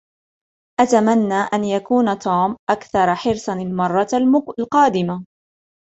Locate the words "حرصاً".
3.15-3.53